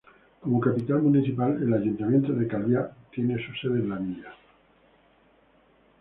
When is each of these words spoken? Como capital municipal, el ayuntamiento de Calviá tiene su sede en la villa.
Como 0.41 0.59
capital 0.59 1.03
municipal, 1.03 1.61
el 1.61 1.71
ayuntamiento 1.75 2.33
de 2.33 2.47
Calviá 2.47 2.89
tiene 3.11 3.35
su 3.37 3.53
sede 3.53 3.81
en 3.81 3.89
la 3.91 3.97
villa. 3.97 4.33